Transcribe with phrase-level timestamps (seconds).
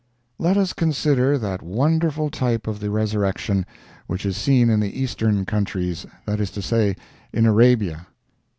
[0.39, 3.67] Let us consider that wonderful type of the resurrection,
[4.07, 6.95] which is seen in the Eastern countries, that is to say,
[7.31, 8.07] in Arabia.